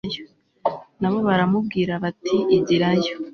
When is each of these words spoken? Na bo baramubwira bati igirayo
Na 0.99 1.09
bo 1.11 1.19
baramubwira 1.27 1.93
bati 2.03 2.35
igirayo 2.57 3.13